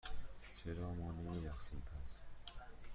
چرا 0.55 0.93
ما 0.93 1.11
نمی 1.11 1.47
رقصیم، 1.47 1.81
پس؟ 1.85 2.21